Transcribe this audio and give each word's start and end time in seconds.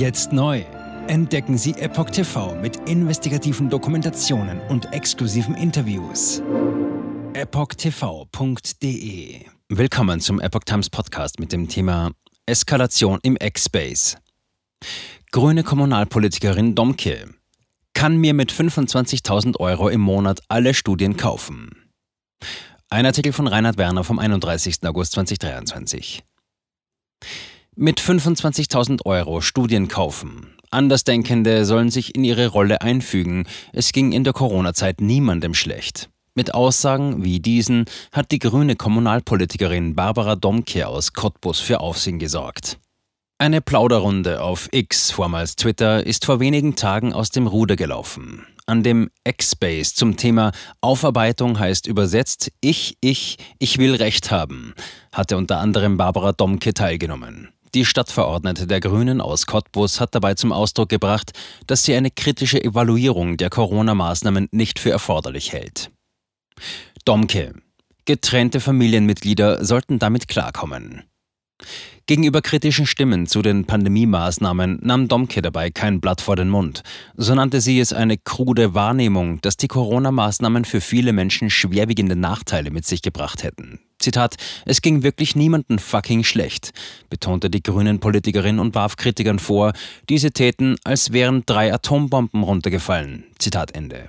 Jetzt 0.00 0.32
neu. 0.32 0.64
Entdecken 1.08 1.58
Sie 1.58 1.72
Epoch 1.72 2.08
TV 2.08 2.54
mit 2.54 2.88
investigativen 2.88 3.68
Dokumentationen 3.68 4.58
und 4.70 4.94
exklusiven 4.94 5.54
Interviews. 5.54 6.40
EpochTV.de 7.34 8.64
Willkommen 9.68 10.20
zum 10.20 10.40
Epoch 10.40 10.64
Times 10.64 10.88
Podcast 10.88 11.38
mit 11.38 11.52
dem 11.52 11.68
Thema 11.68 12.12
Eskalation 12.46 13.18
im 13.22 13.36
X-Space. 13.38 14.16
Grüne 15.32 15.64
Kommunalpolitikerin 15.64 16.74
Domke 16.74 17.34
kann 17.92 18.16
mir 18.16 18.32
mit 18.32 18.50
25.000 18.50 19.60
Euro 19.60 19.90
im 19.90 20.00
Monat 20.00 20.40
alle 20.48 20.72
Studien 20.72 21.18
kaufen. 21.18 21.90
Ein 22.88 23.04
Artikel 23.04 23.34
von 23.34 23.46
Reinhard 23.46 23.76
Werner 23.76 24.02
vom 24.04 24.18
31. 24.18 24.78
August 24.84 25.12
2023. 25.12 26.24
Mit 27.82 27.98
25.000 27.98 29.06
Euro 29.06 29.40
Studien 29.40 29.88
kaufen. 29.88 30.52
Andersdenkende 30.70 31.64
sollen 31.64 31.90
sich 31.90 32.14
in 32.14 32.24
ihre 32.24 32.48
Rolle 32.48 32.82
einfügen. 32.82 33.46
Es 33.72 33.92
ging 33.92 34.12
in 34.12 34.22
der 34.22 34.34
Corona-Zeit 34.34 35.00
niemandem 35.00 35.54
schlecht. 35.54 36.10
Mit 36.34 36.52
Aussagen 36.52 37.24
wie 37.24 37.40
diesen 37.40 37.86
hat 38.12 38.32
die 38.32 38.38
grüne 38.38 38.76
Kommunalpolitikerin 38.76 39.94
Barbara 39.94 40.36
Domke 40.36 40.86
aus 40.86 41.14
Cottbus 41.14 41.58
für 41.58 41.80
Aufsehen 41.80 42.18
gesorgt. 42.18 42.78
Eine 43.38 43.62
Plauderrunde 43.62 44.42
auf 44.42 44.68
X, 44.72 45.10
vormals 45.10 45.56
Twitter, 45.56 46.06
ist 46.06 46.26
vor 46.26 46.38
wenigen 46.38 46.76
Tagen 46.76 47.14
aus 47.14 47.30
dem 47.30 47.46
Ruder 47.46 47.76
gelaufen. 47.76 48.46
An 48.66 48.82
dem 48.82 49.08
X-Space 49.24 49.94
zum 49.94 50.18
Thema 50.18 50.52
Aufarbeitung 50.82 51.58
heißt 51.58 51.86
übersetzt 51.86 52.52
Ich, 52.60 52.98
ich, 53.00 53.38
ich 53.58 53.78
will 53.78 53.94
Recht 53.94 54.30
haben, 54.30 54.74
hatte 55.12 55.38
unter 55.38 55.60
anderem 55.60 55.96
Barbara 55.96 56.32
Domke 56.32 56.74
teilgenommen. 56.74 57.48
Die 57.74 57.84
Stadtverordnete 57.84 58.66
der 58.66 58.80
Grünen 58.80 59.20
aus 59.20 59.46
Cottbus 59.46 60.00
hat 60.00 60.14
dabei 60.14 60.34
zum 60.34 60.52
Ausdruck 60.52 60.88
gebracht, 60.88 61.32
dass 61.68 61.84
sie 61.84 61.94
eine 61.94 62.10
kritische 62.10 62.62
Evaluierung 62.62 63.36
der 63.36 63.48
Corona-Maßnahmen 63.48 64.48
nicht 64.50 64.80
für 64.80 64.90
erforderlich 64.90 65.52
hält. 65.52 65.90
Domke. 67.04 67.54
Getrennte 68.06 68.58
Familienmitglieder 68.58 69.64
sollten 69.64 70.00
damit 70.00 70.26
klarkommen. 70.26 71.04
Gegenüber 72.10 72.42
kritischen 72.42 72.86
Stimmen 72.86 73.28
zu 73.28 73.40
den 73.40 73.66
Pandemiemaßnahmen 73.66 74.80
nahm 74.82 75.06
Domke 75.06 75.42
dabei 75.42 75.70
kein 75.70 76.00
Blatt 76.00 76.20
vor 76.20 76.34
den 76.34 76.48
Mund. 76.48 76.82
So 77.16 77.36
nannte 77.36 77.60
sie 77.60 77.78
es 77.78 77.92
eine 77.92 78.18
krude 78.18 78.74
Wahrnehmung, 78.74 79.40
dass 79.42 79.56
die 79.56 79.68
Corona-Maßnahmen 79.68 80.64
für 80.64 80.80
viele 80.80 81.12
Menschen 81.12 81.50
schwerwiegende 81.50 82.16
Nachteile 82.16 82.72
mit 82.72 82.84
sich 82.84 83.02
gebracht 83.02 83.44
hätten. 83.44 83.78
Zitat, 84.00 84.34
es 84.66 84.82
ging 84.82 85.04
wirklich 85.04 85.36
niemanden 85.36 85.78
fucking 85.78 86.24
schlecht, 86.24 86.72
betonte 87.10 87.48
die 87.48 87.62
grünen 87.62 88.00
Politikerin 88.00 88.58
und 88.58 88.74
warf 88.74 88.96
Kritikern 88.96 89.38
vor, 89.38 89.72
diese 90.08 90.32
täten, 90.32 90.78
als 90.82 91.12
wären 91.12 91.44
drei 91.46 91.72
Atombomben 91.72 92.42
runtergefallen. 92.42 93.22
Zitat 93.38 93.76
Ende. 93.76 94.08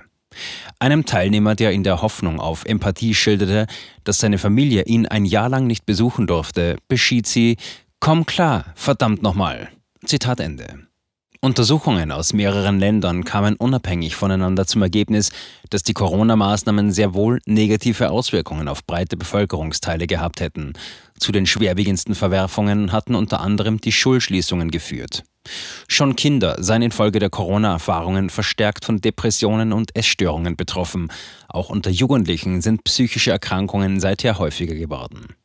Einem 0.80 1.04
Teilnehmer, 1.04 1.54
der 1.54 1.70
in 1.70 1.84
der 1.84 2.02
Hoffnung 2.02 2.40
auf 2.40 2.64
Empathie 2.64 3.14
schilderte, 3.14 3.66
dass 4.02 4.18
seine 4.18 4.38
Familie 4.38 4.84
ihn 4.86 5.06
ein 5.06 5.24
Jahr 5.24 5.48
lang 5.48 5.68
nicht 5.68 5.86
besuchen 5.86 6.26
durfte, 6.26 6.78
beschied 6.88 7.26
sie, 7.26 7.58
Komm 8.04 8.26
klar, 8.26 8.64
verdammt 8.74 9.22
nochmal. 9.22 9.68
Zitat 10.04 10.40
Ende. 10.40 10.88
Untersuchungen 11.40 12.10
aus 12.10 12.32
mehreren 12.32 12.80
Ländern 12.80 13.22
kamen 13.22 13.54
unabhängig 13.54 14.16
voneinander 14.16 14.66
zum 14.66 14.82
Ergebnis, 14.82 15.30
dass 15.70 15.84
die 15.84 15.92
Corona-Maßnahmen 15.92 16.90
sehr 16.90 17.14
wohl 17.14 17.38
negative 17.46 18.10
Auswirkungen 18.10 18.66
auf 18.66 18.84
breite 18.84 19.16
Bevölkerungsteile 19.16 20.08
gehabt 20.08 20.40
hätten. 20.40 20.72
Zu 21.20 21.30
den 21.30 21.46
schwerwiegendsten 21.46 22.16
Verwerfungen 22.16 22.90
hatten 22.90 23.14
unter 23.14 23.40
anderem 23.40 23.80
die 23.80 23.92
Schulschließungen 23.92 24.72
geführt. 24.72 25.22
Schon 25.86 26.16
Kinder 26.16 26.56
seien 26.58 26.82
infolge 26.82 27.20
der 27.20 27.30
Corona-Erfahrungen 27.30 28.30
verstärkt 28.30 28.84
von 28.84 29.00
Depressionen 29.00 29.72
und 29.72 29.94
Essstörungen 29.94 30.56
betroffen. 30.56 31.12
Auch 31.46 31.70
unter 31.70 31.90
Jugendlichen 31.90 32.62
sind 32.62 32.82
psychische 32.82 33.30
Erkrankungen 33.30 34.00
seither 34.00 34.40
häufiger 34.40 34.74
geworden. 34.74 35.36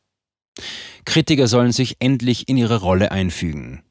Kritiker 1.08 1.48
sollen 1.48 1.72
sich 1.72 1.96
endlich 2.00 2.50
in 2.50 2.58
ihre 2.58 2.82
Rolle 2.82 3.10
einfügen. 3.10 3.82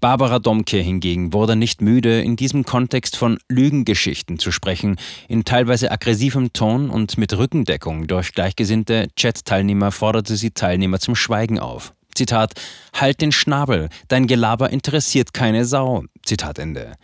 Barbara 0.00 0.38
Domke 0.38 0.76
hingegen 0.76 1.32
wurde 1.32 1.56
nicht 1.56 1.80
müde, 1.80 2.20
in 2.20 2.36
diesem 2.36 2.64
Kontext 2.64 3.16
von 3.16 3.38
Lügengeschichten 3.48 4.38
zu 4.38 4.52
sprechen, 4.52 4.96
in 5.28 5.44
teilweise 5.44 5.90
aggressivem 5.90 6.52
Ton 6.52 6.90
und 6.90 7.16
mit 7.16 7.32
Rückendeckung 7.38 8.06
durch 8.06 8.32
gleichgesinnte 8.32 9.08
Chat-Teilnehmer 9.16 9.92
forderte 9.92 10.36
sie 10.36 10.50
Teilnehmer 10.50 11.00
zum 11.00 11.16
Schweigen 11.16 11.58
auf. 11.58 11.94
Zitat, 12.14 12.52
Halt 12.92 13.22
den 13.22 13.32
Schnabel, 13.32 13.88
dein 14.08 14.26
Gelaber 14.26 14.68
interessiert 14.68 15.32
keine 15.32 15.64
Sau. 15.64 16.04
Zitat 16.22 16.58
Ende. 16.58 16.96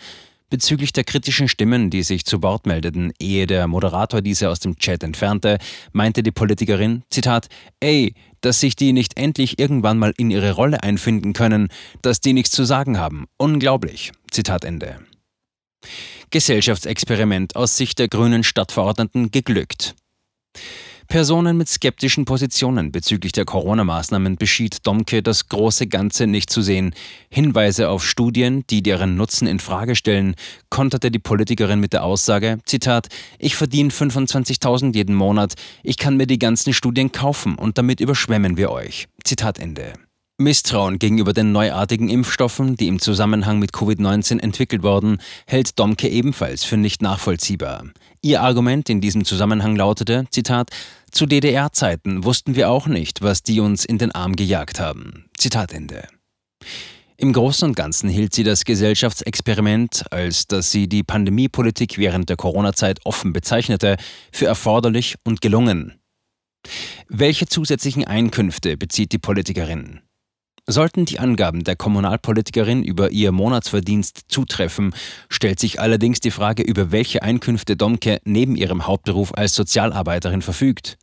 Bezüglich 0.53 0.93
der 0.93 1.05
kritischen 1.05 1.49
Stimmen, 1.49 1.89
die 1.89 2.03
sich 2.03 2.27
zu 2.27 2.43
Wort 2.43 2.67
meldeten, 2.67 3.15
ehe 3.19 3.47
der 3.47 3.67
Moderator 3.69 4.21
diese 4.21 4.51
aus 4.51 4.61
dem 4.61 4.77
Chat 4.77 5.03
entfernte, 5.03 5.57
meinte 5.93 6.23
die 6.23 6.31
Politikerin, 6.31 7.05
Zitat, 7.09 7.49
Ey, 7.81 8.13
dass 8.43 8.61
sich 8.61 8.77
die 8.77 8.93
nicht 8.93 9.17
endlich 9.17 9.59
irgendwann 9.59 9.99
mal 9.99 10.13
in 10.19 10.31
ihre 10.31 10.53
Rolle 10.53 10.83
einfinden 10.83 11.33
können, 11.33 11.69
dass 12.03 12.21
die 12.21 12.35
nichts 12.35 12.51
zu 12.51 12.65
sagen 12.65 12.99
haben. 12.99 13.29
Unglaublich. 13.39 14.13
Zitat 14.31 14.67
Ende. 14.67 14.99
Gesellschaftsexperiment 16.29 17.57
aus 17.57 17.79
Sicht 17.79 17.99
der 17.99 18.09
grünen 18.09 18.45
Stadtverordneten 18.45 19.31
geglückt. 19.31 19.95
Personen 21.13 21.59
mit 21.59 21.69
skeptischen 21.69 22.25
Positionen 22.25 22.91
bezüglich 22.91 23.33
der 23.33 23.45
Corona-Maßnahmen 23.45 24.39
beschied 24.39 24.87
Domke, 24.87 25.23
das 25.23 25.47
große 25.51 25.87
Ganze 25.87 26.27
nicht 26.27 26.49
zu 26.49 26.63
sehen. 26.63 26.95
Hinweise 27.29 27.91
auf 27.91 28.03
Studien, 28.03 28.65
die 28.71 28.83
deren 28.83 29.15
Nutzen 29.15 29.47
in 29.47 29.59
Frage 29.59 29.95
stellen, 29.95 30.37
konterte 30.71 31.11
die 31.11 31.19
Politikerin 31.19 31.81
mit 31.81 31.93
der 31.93 32.05
Aussage, 32.05 32.61
Zitat, 32.65 33.09
ich 33.39 33.57
verdiene 33.57 33.91
25.000 33.91 34.95
jeden 34.95 35.15
Monat, 35.15 35.53
ich 35.83 35.99
kann 35.99 36.17
mir 36.17 36.27
die 36.27 36.39
ganzen 36.39 36.73
Studien 36.73 37.13
kaufen 37.13 37.57
und 37.57 37.77
damit 37.77 38.01
überschwemmen 38.01 38.57
wir 38.57 38.71
euch. 38.71 39.07
Zitat 39.23 39.59
Ende. 39.59 39.93
Misstrauen 40.43 40.99
gegenüber 40.99 41.33
den 41.33 41.53
neuartigen 41.53 42.09
Impfstoffen, 42.09 42.77
die 42.77 42.89
im 42.89 43.01
Zusammenhang 43.01 43.59
mit 43.59 43.73
Covid-19 43.73 44.41
entwickelt 44.41 44.83
wurden, 44.83 45.19
hält 45.47 45.79
Domke 45.79 46.09
ebenfalls 46.09 46.65
für 46.65 46.77
nicht 46.77 47.03
nachvollziehbar. 47.03 47.85
Ihr 48.21 48.43
Argument 48.43 48.91
in 48.91 49.01
diesem 49.01 49.25
Zusammenhang 49.25 49.77
lautete, 49.77 50.27
Zitat, 50.31 50.71
zu 51.11 51.27
DDR-Zeiten 51.27 52.25
wussten 52.25 52.55
wir 52.55 52.71
auch 52.71 52.87
nicht, 52.87 53.23
was 53.23 53.43
die 53.43 53.61
uns 53.61 53.85
in 53.85 53.99
den 53.99 54.13
Arm 54.13 54.37
gejagt 54.37 54.81
haben. 54.81 55.27
Zitat 55.37 55.73
Ende. 55.73 56.07
Im 57.17 57.33
Großen 57.33 57.69
und 57.69 57.77
Ganzen 57.77 58.09
hielt 58.09 58.35
sie 58.35 58.43
das 58.43 58.65
Gesellschaftsexperiment, 58.65 60.05
als 60.11 60.47
dass 60.47 60.73
sie 60.73 60.89
die 60.89 61.03
Pandemiepolitik 61.03 61.99
während 61.99 62.29
der 62.29 62.37
Corona-Zeit 62.37 63.01
offen 63.05 63.33
bezeichnete, 63.33 63.97
für 64.33 64.47
erforderlich 64.47 65.15
und 65.25 65.41
gelungen. 65.41 66.01
Welche 67.09 67.47
zusätzlichen 67.47 68.05
Einkünfte 68.05 68.77
bezieht 68.77 69.13
die 69.13 69.19
Politikerin? 69.19 70.01
Sollten 70.69 71.07
die 71.07 71.19
Angaben 71.19 71.65
der 71.65 71.75
Kommunalpolitikerin 71.75 72.85
über 72.85 73.11
ihr 73.11 73.33
Monatsverdienst 73.33 74.27
zutreffen, 74.29 74.95
stellt 75.29 75.59
sich 75.59 75.81
allerdings 75.81 76.21
die 76.21 76.31
Frage, 76.31 76.63
über 76.63 76.93
welche 76.93 77.23
Einkünfte 77.25 77.77
Domke 77.77 78.21
neben 78.25 78.55
ihrem 78.55 78.87
Hauptberuf 78.87 79.35
als 79.35 79.57
Sozialarbeiterin 79.57 80.41
verfügt. 80.41 80.99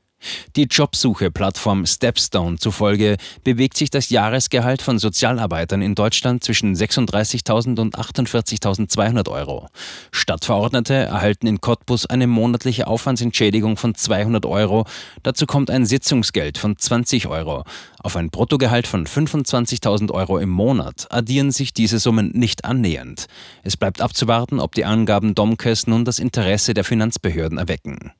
Die 0.55 0.63
Jobsuche-Plattform 0.63 1.85
Stepstone 1.85 2.57
zufolge 2.57 3.17
bewegt 3.43 3.77
sich 3.77 3.89
das 3.89 4.09
Jahresgehalt 4.09 4.81
von 4.81 4.99
Sozialarbeitern 4.99 5.81
in 5.81 5.95
Deutschland 5.95 6.43
zwischen 6.43 6.75
36.000 6.75 7.79
und 7.79 7.97
48.200 7.97 9.29
Euro. 9.29 9.67
Stadtverordnete 10.11 10.93
erhalten 10.93 11.47
in 11.47 11.61
Cottbus 11.61 12.05
eine 12.05 12.27
monatliche 12.27 12.87
Aufwandsentschädigung 12.87 13.77
von 13.77 13.95
200 13.95 14.45
Euro. 14.45 14.85
Dazu 15.23 15.45
kommt 15.45 15.69
ein 15.69 15.85
Sitzungsgeld 15.85 16.57
von 16.57 16.77
20 16.77 17.27
Euro. 17.27 17.63
Auf 18.01 18.15
ein 18.15 18.29
Bruttogehalt 18.29 18.87
von 18.87 19.05
25.000 19.05 20.11
Euro 20.11 20.39
im 20.39 20.49
Monat 20.49 21.07
addieren 21.09 21.51
sich 21.51 21.73
diese 21.73 21.99
Summen 21.99 22.31
nicht 22.33 22.65
annähernd. 22.65 23.27
Es 23.63 23.77
bleibt 23.77 24.01
abzuwarten, 24.01 24.59
ob 24.59 24.73
die 24.75 24.85
Angaben 24.85 25.35
Domkes 25.35 25.87
nun 25.87 26.05
das 26.05 26.19
Interesse 26.19 26.73
der 26.73 26.83
Finanzbehörden 26.83 27.57
erwecken. 27.57 28.11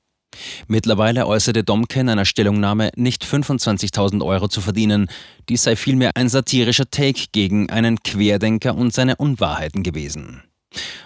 Mittlerweile 0.67 1.27
äußerte 1.27 1.63
Domke 1.63 1.99
in 1.99 2.09
einer 2.09 2.25
Stellungnahme, 2.25 2.91
nicht 2.95 3.25
25.000 3.25 4.23
Euro 4.25 4.47
zu 4.47 4.61
verdienen. 4.61 5.07
Dies 5.49 5.63
sei 5.63 5.75
vielmehr 5.75 6.11
ein 6.15 6.29
satirischer 6.29 6.89
Take 6.89 7.25
gegen 7.31 7.69
einen 7.69 7.99
Querdenker 8.03 8.75
und 8.75 8.93
seine 8.93 9.15
Unwahrheiten 9.15 9.83
gewesen. 9.83 10.43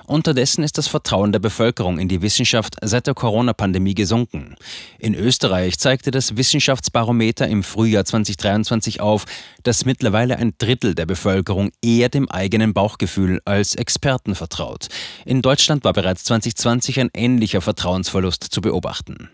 Unterdessen 0.05 0.63
ist 0.63 0.77
das 0.77 0.87
Vertrauen 0.87 1.31
der 1.31 1.39
Bevölkerung 1.39 1.97
in 1.97 2.07
die 2.07 2.21
Wissenschaft 2.21 2.75
seit 2.81 3.07
der 3.07 3.13
Corona-Pandemie 3.13 3.95
gesunken. 3.95 4.55
In 4.99 5.15
Österreich 5.15 5.79
zeigte 5.79 6.11
das 6.11 6.35
Wissenschaftsbarometer 6.35 7.47
im 7.47 7.63
Frühjahr 7.63 8.03
2023 8.03 8.99
auf, 8.99 9.25
dass 9.63 9.85
mittlerweile 9.85 10.37
ein 10.37 10.53
Drittel 10.57 10.93
der 10.93 11.05
Bevölkerung 11.05 11.71
eher 11.81 12.09
dem 12.09 12.29
eigenen 12.29 12.73
Bauchgefühl 12.73 13.41
als 13.45 13.75
Experten 13.75 14.35
vertraut. 14.35 14.87
In 15.25 15.41
Deutschland 15.41 15.85
war 15.85 15.93
bereits 15.93 16.25
2020 16.25 16.99
ein 16.99 17.09
ähnlicher 17.15 17.61
Vertrauensverlust 17.61 18.43
zu 18.43 18.61
beobachten. 18.61 19.29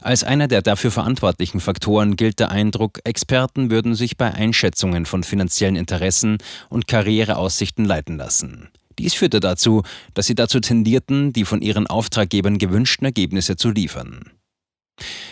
Als 0.00 0.22
einer 0.22 0.46
der 0.46 0.62
dafür 0.62 0.92
verantwortlichen 0.92 1.58
Faktoren 1.58 2.14
gilt 2.14 2.38
der 2.38 2.52
Eindruck, 2.52 3.00
Experten 3.02 3.70
würden 3.70 3.96
sich 3.96 4.16
bei 4.16 4.32
Einschätzungen 4.32 5.06
von 5.06 5.24
finanziellen 5.24 5.74
Interessen 5.74 6.38
und 6.68 6.86
Karriereaussichten 6.86 7.84
leiten 7.84 8.16
lassen. 8.16 8.68
Dies 8.98 9.14
führte 9.14 9.40
dazu, 9.40 9.82
dass 10.14 10.26
sie 10.26 10.34
dazu 10.34 10.60
tendierten, 10.60 11.32
die 11.32 11.44
von 11.44 11.62
ihren 11.62 11.86
Auftraggebern 11.86 12.58
gewünschten 12.58 13.04
Ergebnisse 13.04 13.56
zu 13.56 13.70
liefern. 13.70 14.30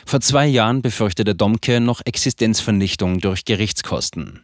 Vor 0.05 0.20
zwei 0.20 0.46
Jahren 0.46 0.82
befürchtete 0.82 1.34
Domke 1.34 1.81
noch 1.81 2.02
Existenzvernichtung 2.05 3.20
durch 3.20 3.44
Gerichtskosten. 3.44 4.40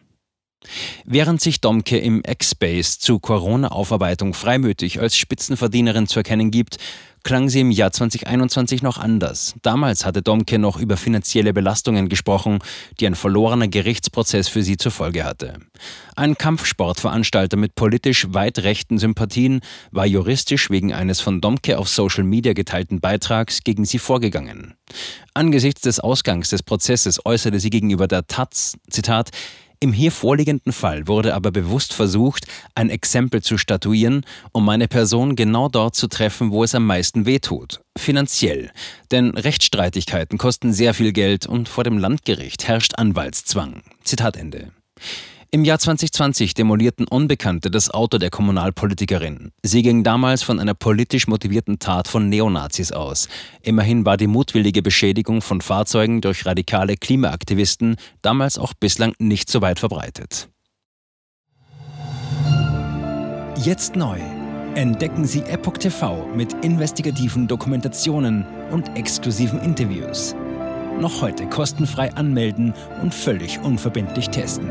Während 1.04 1.40
sich 1.40 1.60
Domke 1.60 1.98
im 1.98 2.22
X-Space 2.26 2.98
zu 2.98 3.18
Corona-Aufarbeitung 3.18 4.34
freimütig 4.34 5.00
als 5.00 5.16
Spitzenverdienerin 5.16 6.06
zu 6.06 6.20
erkennen 6.20 6.50
gibt, 6.50 6.76
klang 7.22 7.48
sie 7.48 7.60
im 7.60 7.70
Jahr 7.70 7.92
2021 7.92 8.82
noch 8.82 8.98
anders. 8.98 9.54
Damals 9.62 10.04
hatte 10.04 10.22
Domke 10.22 10.58
noch 10.58 10.80
über 10.80 10.96
finanzielle 10.96 11.52
Belastungen 11.52 12.08
gesprochen, 12.08 12.58
die 12.98 13.06
ein 13.06 13.14
verlorener 13.14 13.68
Gerichtsprozess 13.68 14.48
für 14.48 14.62
sie 14.62 14.76
zur 14.76 14.92
Folge 14.92 15.24
hatte. 15.24 15.54
Ein 16.16 16.36
Kampfsportveranstalter 16.36 17.56
mit 17.56 17.74
politisch 17.74 18.26
weit 18.30 18.60
rechten 18.60 18.98
Sympathien 18.98 19.60
war 19.90 20.06
juristisch 20.06 20.70
wegen 20.70 20.92
eines 20.92 21.20
von 21.20 21.40
Domke 21.40 21.78
auf 21.78 21.88
Social 21.88 22.24
Media 22.24 22.52
geteilten 22.52 23.00
Beitrags 23.00 23.60
gegen 23.64 23.84
sie 23.84 23.98
vorgegangen. 23.98 24.74
Angesichts 25.34 25.82
des 25.82 26.00
Ausgangs 26.00 26.50
des 26.50 26.62
Prozesses 26.62 27.24
äußerte 27.24 27.60
sie 27.60 27.70
gegenüber 27.70 28.08
der 28.08 28.26
Taz, 28.26 28.76
Zitat, 28.90 29.30
im 29.80 29.94
hier 29.94 30.12
vorliegenden 30.12 30.72
Fall 30.72 31.08
wurde 31.08 31.34
aber 31.34 31.50
bewusst 31.50 31.94
versucht, 31.94 32.46
ein 32.74 32.90
Exempel 32.90 33.42
zu 33.42 33.56
statuieren, 33.56 34.26
um 34.52 34.64
meine 34.64 34.88
Person 34.88 35.36
genau 35.36 35.68
dort 35.68 35.94
zu 35.94 36.06
treffen, 36.06 36.52
wo 36.52 36.62
es 36.62 36.74
am 36.74 36.84
meisten 36.86 37.24
wehtut. 37.24 37.80
Finanziell. 37.96 38.70
Denn 39.10 39.30
Rechtsstreitigkeiten 39.30 40.36
kosten 40.36 40.74
sehr 40.74 40.92
viel 40.92 41.12
Geld 41.12 41.46
und 41.46 41.68
vor 41.68 41.84
dem 41.84 41.96
Landgericht 41.96 42.68
herrscht 42.68 42.92
Anwaltszwang. 42.96 43.82
Zitat 44.04 44.36
Ende. 44.36 44.70
Im 45.52 45.64
Jahr 45.64 45.80
2020 45.80 46.54
demolierten 46.54 47.08
Unbekannte 47.08 47.72
das 47.72 47.90
Auto 47.90 48.18
der 48.18 48.30
Kommunalpolitikerin. 48.30 49.50
Sie 49.64 49.82
ging 49.82 50.04
damals 50.04 50.44
von 50.44 50.60
einer 50.60 50.74
politisch 50.74 51.26
motivierten 51.26 51.80
Tat 51.80 52.06
von 52.06 52.28
Neonazis 52.28 52.92
aus. 52.92 53.28
Immerhin 53.60 54.06
war 54.06 54.16
die 54.16 54.28
mutwillige 54.28 54.80
Beschädigung 54.80 55.42
von 55.42 55.60
Fahrzeugen 55.60 56.20
durch 56.20 56.46
radikale 56.46 56.94
Klimaaktivisten 56.94 57.96
damals 58.22 58.58
auch 58.58 58.74
bislang 58.74 59.14
nicht 59.18 59.50
so 59.50 59.60
weit 59.60 59.80
verbreitet. 59.80 60.48
Jetzt 63.56 63.96
neu. 63.96 64.20
Entdecken 64.76 65.24
Sie 65.24 65.40
Epoch 65.40 65.78
TV 65.78 66.28
mit 66.32 66.52
investigativen 66.64 67.48
Dokumentationen 67.48 68.46
und 68.70 68.96
exklusiven 68.96 69.60
Interviews. 69.62 70.36
Noch 71.00 71.22
heute 71.22 71.48
kostenfrei 71.48 72.14
anmelden 72.14 72.72
und 73.02 73.12
völlig 73.12 73.58
unverbindlich 73.58 74.28
testen. 74.28 74.70